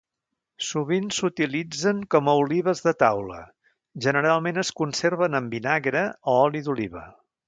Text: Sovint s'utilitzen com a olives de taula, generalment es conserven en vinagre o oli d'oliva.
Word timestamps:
Sovint 0.67 1.09
s'utilitzen 1.17 1.99
com 2.15 2.31
a 2.31 2.35
olives 2.45 2.81
de 2.85 2.93
taula, 3.03 3.41
generalment 4.05 4.57
es 4.63 4.73
conserven 4.83 5.41
en 5.41 5.51
vinagre 5.53 6.03
o 6.35 6.39
oli 6.47 6.63
d'oliva. 6.69 7.05